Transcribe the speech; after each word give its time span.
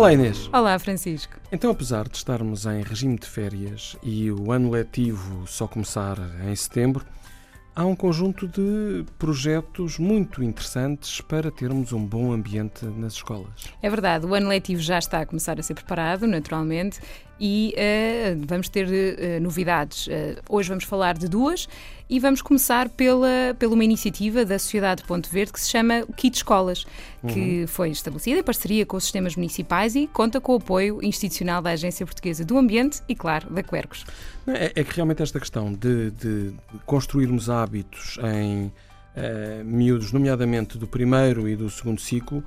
Olá 0.00 0.14
Inês. 0.14 0.48
Olá 0.50 0.78
Francisco. 0.78 1.34
Então, 1.52 1.70
apesar 1.70 2.08
de 2.08 2.16
estarmos 2.16 2.64
em 2.64 2.80
regime 2.80 3.18
de 3.18 3.26
férias 3.26 3.98
e 4.02 4.32
o 4.32 4.50
ano 4.50 4.70
letivo 4.70 5.46
só 5.46 5.68
começar 5.68 6.16
em 6.50 6.56
setembro, 6.56 7.04
há 7.74 7.84
um 7.84 7.94
conjunto 7.94 8.46
de 8.46 9.04
projetos 9.18 9.98
muito 9.98 10.42
interessantes 10.42 11.20
para 11.20 11.50
termos 11.50 11.92
um 11.92 12.04
bom 12.04 12.32
ambiente 12.32 12.84
nas 12.84 13.14
escolas. 13.14 13.48
É 13.82 13.88
verdade, 13.88 14.26
o 14.26 14.34
ano 14.34 14.48
letivo 14.48 14.80
já 14.80 14.98
está 14.98 15.20
a 15.20 15.26
começar 15.26 15.58
a 15.58 15.62
ser 15.62 15.74
preparado, 15.74 16.26
naturalmente, 16.26 17.00
e 17.40 17.74
uh, 17.74 18.44
vamos 18.46 18.68
ter 18.68 18.86
uh, 18.86 19.42
novidades. 19.42 20.06
Uh, 20.06 20.10
hoje 20.48 20.68
vamos 20.68 20.84
falar 20.84 21.16
de 21.16 21.26
duas 21.26 21.66
e 22.08 22.18
vamos 22.20 22.42
começar 22.42 22.88
pela, 22.90 23.56
pela 23.58 23.72
uma 23.72 23.84
iniciativa 23.84 24.44
da 24.44 24.58
Sociedade 24.58 25.02
Ponte 25.04 25.30
Verde 25.30 25.52
que 25.52 25.60
se 25.60 25.70
chama 25.70 26.04
Kit 26.16 26.36
Escolas, 26.36 26.84
que 27.28 27.60
uhum. 27.60 27.66
foi 27.66 27.90
estabelecida 27.90 28.40
em 28.40 28.42
parceria 28.42 28.84
com 28.84 28.96
os 28.96 29.04
sistemas 29.04 29.36
municipais 29.36 29.94
e 29.94 30.06
conta 30.08 30.40
com 30.40 30.52
o 30.52 30.56
apoio 30.56 31.02
institucional 31.02 31.62
da 31.62 31.70
Agência 31.70 32.04
Portuguesa 32.04 32.44
do 32.44 32.58
Ambiente 32.58 33.00
e, 33.08 33.14
claro, 33.14 33.48
da 33.48 33.62
Quercos. 33.62 34.04
É, 34.46 34.80
é 34.80 34.84
que 34.84 34.94
realmente 34.94 35.22
esta 35.22 35.38
questão 35.38 35.72
de, 35.72 36.10
de 36.10 36.52
construirmos 36.86 37.48
hábitos 37.48 38.18
em 38.22 38.72
Uh, 39.10 39.64
miúdos, 39.64 40.12
nomeadamente 40.12 40.78
do 40.78 40.86
primeiro 40.86 41.48
e 41.48 41.56
do 41.56 41.68
segundo 41.68 42.00
ciclo, 42.00 42.38
uh, 42.38 42.44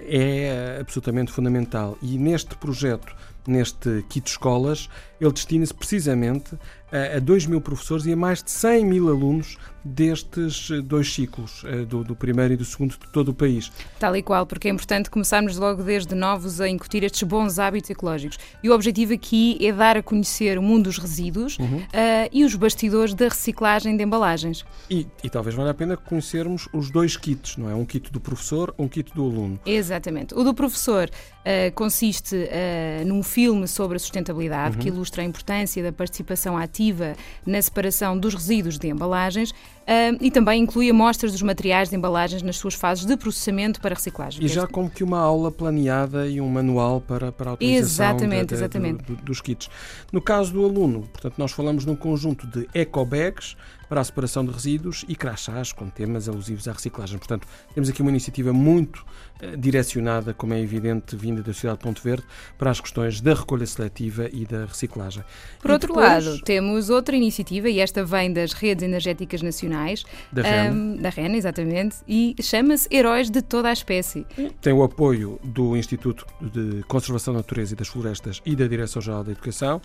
é 0.00 0.78
absolutamente 0.80 1.30
fundamental. 1.30 1.98
E 2.00 2.16
neste 2.16 2.56
projeto 2.56 3.14
neste 3.46 4.04
kit 4.08 4.28
escolas, 4.28 4.88
ele 5.20 5.32
destina-se 5.32 5.74
precisamente 5.74 6.56
a, 6.92 7.16
a 7.16 7.20
2 7.20 7.46
mil 7.46 7.60
professores 7.60 8.06
e 8.06 8.12
a 8.12 8.16
mais 8.16 8.42
de 8.42 8.50
100 8.50 8.84
mil 8.84 9.08
alunos 9.08 9.56
destes 9.84 10.70
dois 10.84 11.12
ciclos, 11.12 11.62
eh, 11.64 11.84
do, 11.84 12.04
do, 12.04 12.14
primeiro 12.14 12.52
e 12.52 12.56
do 12.56 12.64
segundo 12.64 12.90
de 12.90 13.12
todo 13.12 13.30
o 13.30 13.34
país. 13.34 13.72
Tal 13.98 14.14
e 14.14 14.22
qual, 14.22 14.44
porque 14.44 14.68
é 14.68 14.70
importante 14.70 15.08
começarmos 15.08 15.56
logo 15.56 15.82
desde 15.82 16.14
novos 16.14 16.60
a 16.60 16.68
incutir 16.68 17.02
estes 17.02 17.22
bons 17.22 17.58
hábitos 17.58 17.88
ecológicos. 17.88 18.38
E 18.62 18.68
o 18.68 18.74
objetivo 18.74 19.14
aqui 19.14 19.58
é 19.64 19.72
dar 19.72 19.96
a 19.96 20.02
conhecer 20.02 20.58
o 20.58 20.62
mundo 20.62 20.84
dos 20.84 20.98
resíduos 20.98 21.58
uhum. 21.58 21.78
uh, 21.78 22.28
e 22.30 22.44
os 22.44 22.54
bastidores 22.54 23.14
da 23.14 23.28
reciclagem 23.28 23.96
de 23.96 24.04
embalagens. 24.04 24.64
E, 24.90 25.06
e, 25.24 25.30
talvez 25.30 25.54
valha 25.54 25.70
a 25.70 25.74
pena 25.74 25.96
conhecermos 25.96 26.68
os 26.72 26.90
dois 26.90 27.16
kits, 27.16 27.56
não 27.56 27.70
é? 27.70 27.74
Um 27.74 27.86
kit 27.86 28.12
do 28.12 28.20
professor, 28.20 28.74
um 28.78 28.86
kit 28.86 29.14
do 29.14 29.24
aluno. 29.24 29.58
Exatamente. 29.64 30.34
O 30.34 30.44
do 30.44 30.52
professor 30.52 31.08
uh, 31.40 31.72
consiste 31.74 32.34
uh, 32.34 33.06
num 33.06 33.22
filme 33.22 33.66
sobre 33.66 33.96
a 33.96 33.98
sustentabilidade 33.98 34.76
uhum. 34.76 34.82
que 34.82 34.88
ilustra 34.88 35.22
a 35.22 35.24
importância 35.24 35.82
da 35.82 35.92
participação 35.92 36.56
ativa 36.56 37.14
na 37.46 37.60
separação 37.60 38.18
dos 38.18 38.34
resíduos 38.34 38.78
de 38.78 38.88
embalagens 38.88 39.50
uh, 39.50 40.16
e 40.20 40.30
também 40.30 40.62
inclui 40.62 40.90
amostras 40.90 41.32
dos 41.32 41.42
materiais 41.42 41.88
de 41.88 41.96
embalagens 41.96 42.42
nas 42.42 42.56
suas 42.56 42.74
fases 42.74 43.04
de 43.04 43.16
processamento 43.16 43.80
para 43.80 43.94
reciclagem. 43.94 44.44
E 44.44 44.48
já 44.48 44.66
como 44.66 44.90
que 44.90 45.02
uma 45.02 45.18
aula 45.18 45.50
planeada 45.50 46.26
e 46.26 46.40
um 46.40 46.48
manual 46.48 47.00
para, 47.00 47.32
para 47.32 47.50
a 47.50 47.54
utilização 47.54 48.06
exatamente, 48.06 48.46
da, 48.46 48.46
da, 48.46 48.56
exatamente. 48.56 49.04
Do, 49.04 49.16
do, 49.16 49.22
dos 49.22 49.40
kits. 49.40 49.68
No 50.12 50.20
caso 50.20 50.52
do 50.52 50.64
aluno, 50.64 51.08
portanto, 51.12 51.34
nós 51.38 51.52
falamos 51.52 51.84
num 51.84 51.96
conjunto 51.96 52.46
de 52.46 52.68
ecobags 52.74 53.56
para 53.90 54.00
a 54.00 54.04
separação 54.04 54.44
de 54.44 54.52
resíduos 54.52 55.04
e 55.08 55.16
crachás 55.16 55.72
com 55.72 55.90
temas 55.90 56.28
alusivos 56.28 56.68
à 56.68 56.72
reciclagem. 56.72 57.18
Portanto, 57.18 57.46
temos 57.74 57.90
aqui 57.90 58.00
uma 58.00 58.10
iniciativa 58.10 58.52
muito 58.52 59.04
eh, 59.40 59.56
direcionada, 59.56 60.32
como 60.32 60.54
é 60.54 60.60
evidente, 60.60 61.16
vinda 61.16 61.42
da 61.42 61.52
Cidade 61.52 61.78
de 61.78 61.82
Ponte 61.82 62.00
Verde, 62.00 62.22
para 62.56 62.70
as 62.70 62.80
questões 62.80 63.20
da 63.20 63.34
recolha 63.34 63.66
seletiva 63.66 64.28
e 64.32 64.46
da 64.46 64.64
reciclagem. 64.64 65.24
Por 65.60 65.70
e 65.70 65.72
outro 65.72 65.88
depois... 65.88 66.24
lado, 66.24 66.40
temos 66.42 66.88
outra 66.88 67.16
iniciativa, 67.16 67.68
e 67.68 67.80
esta 67.80 68.04
vem 68.04 68.32
das 68.32 68.52
redes 68.52 68.84
energéticas 68.84 69.42
nacionais. 69.42 70.04
Da 70.30 70.42
REN. 70.42 70.70
Um, 70.70 70.96
da 70.96 71.08
REN, 71.08 71.34
exatamente, 71.34 71.96
e 72.06 72.36
chama-se 72.40 72.88
Heróis 72.94 73.28
de 73.28 73.42
Toda 73.42 73.70
a 73.70 73.72
Espécie. 73.72 74.24
Tem 74.60 74.72
o 74.72 74.84
apoio 74.84 75.40
do 75.42 75.76
Instituto 75.76 76.24
de 76.40 76.84
Conservação 76.84 77.34
da 77.34 77.40
Natureza 77.40 77.74
e 77.74 77.76
das 77.76 77.88
Florestas 77.88 78.40
e 78.46 78.54
da 78.54 78.68
Direção-Geral 78.68 79.24
da 79.24 79.32
Educação. 79.32 79.82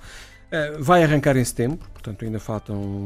Eh, 0.51 0.77
vai 0.79 1.03
arrancar 1.03 1.35
em 1.35 1.43
setembro, 1.43 1.79
portanto 2.05 2.23
ainda 2.23 2.39
faltam 2.39 2.99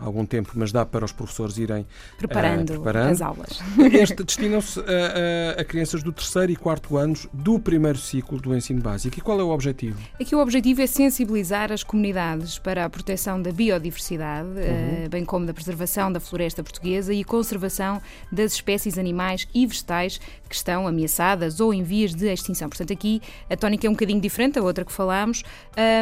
algum 0.00 0.24
tempo, 0.24 0.52
mas 0.54 0.70
dá 0.70 0.86
para 0.86 1.04
os 1.04 1.10
professores 1.10 1.58
irem 1.58 1.84
preparando, 2.16 2.70
uh, 2.70 2.72
preparando. 2.74 3.10
as 3.10 3.20
aulas. 3.20 3.60
Este 3.92 4.22
destinam-se 4.22 4.78
a, 4.80 5.58
a, 5.58 5.60
a, 5.60 5.64
crianças 5.64 6.02
do 6.02 6.12
terceiro 6.12 6.52
e 6.52 6.56
quarto 6.56 6.96
anos 6.96 7.26
do 7.32 7.58
primeiro 7.58 7.98
ciclo 7.98 8.40
do 8.40 8.54
ensino 8.54 8.80
básico. 8.80 9.18
E 9.18 9.20
qual 9.20 9.40
é 9.40 9.42
o 9.42 9.50
objetivo? 9.50 9.98
Aqui 10.20 10.34
o 10.34 10.38
objetivo 10.38 10.80
é 10.80 10.86
sensibilizar 10.86 11.72
as 11.72 11.82
comunidades 11.82 12.58
para 12.58 12.84
a 12.84 12.90
proteção 12.90 13.42
da 13.42 13.50
biodiversidade, 13.50 14.48
uhum. 14.48 15.06
uh, 15.06 15.08
bem 15.08 15.24
como 15.24 15.44
da 15.44 15.52
preservação 15.52 16.12
da 16.12 16.20
floresta 16.20 16.62
portuguesa 16.62 17.12
e 17.12 17.24
conservação 17.24 18.00
das 18.30 18.52
espécies 18.52 18.96
animais 18.96 19.48
e 19.52 19.66
vegetais 19.66 20.20
que 20.48 20.54
estão 20.54 20.86
ameaçadas 20.86 21.60
ou 21.60 21.74
em 21.74 21.82
vias 21.82 22.14
de 22.14 22.26
extinção. 22.32 22.68
Portanto, 22.68 22.92
aqui 22.92 23.20
a 23.48 23.56
tónica 23.56 23.86
é 23.86 23.90
um 23.90 23.94
bocadinho 23.94 24.20
diferente 24.20 24.54
da 24.54 24.62
outra 24.62 24.84
que 24.84 24.92
falámos 24.92 25.42